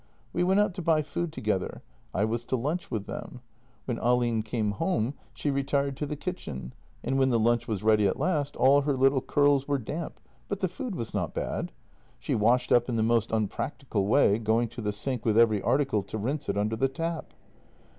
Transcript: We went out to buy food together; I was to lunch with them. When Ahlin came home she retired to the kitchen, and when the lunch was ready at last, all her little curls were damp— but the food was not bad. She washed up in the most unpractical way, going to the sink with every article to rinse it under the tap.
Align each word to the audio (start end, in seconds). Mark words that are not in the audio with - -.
We 0.33 0.43
went 0.43 0.59
out 0.59 0.73
to 0.73 0.81
buy 0.81 1.03
food 1.03 1.31
together; 1.31 1.83
I 2.11 2.25
was 2.25 2.43
to 2.45 2.55
lunch 2.55 2.89
with 2.89 3.05
them. 3.05 3.41
When 3.85 3.99
Ahlin 3.99 4.41
came 4.43 4.71
home 4.71 5.13
she 5.35 5.51
retired 5.51 5.95
to 5.97 6.07
the 6.07 6.15
kitchen, 6.15 6.73
and 7.03 7.19
when 7.19 7.29
the 7.29 7.37
lunch 7.39 7.67
was 7.67 7.83
ready 7.83 8.07
at 8.07 8.17
last, 8.17 8.55
all 8.55 8.81
her 8.81 8.97
little 8.97 9.21
curls 9.21 9.67
were 9.67 9.77
damp— 9.77 10.19
but 10.49 10.59
the 10.59 10.67
food 10.67 10.95
was 10.95 11.13
not 11.13 11.35
bad. 11.35 11.71
She 12.17 12.33
washed 12.33 12.71
up 12.71 12.89
in 12.89 12.95
the 12.95 13.03
most 13.03 13.31
unpractical 13.31 14.07
way, 14.07 14.39
going 14.39 14.69
to 14.69 14.81
the 14.81 14.91
sink 14.91 15.23
with 15.23 15.37
every 15.37 15.61
article 15.61 16.01
to 16.01 16.17
rinse 16.17 16.49
it 16.49 16.57
under 16.57 16.75
the 16.75 16.89
tap. 16.89 17.35